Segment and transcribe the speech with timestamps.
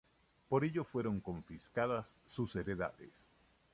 [0.49, 3.29] Por ello fueron confiscadas sus heredades.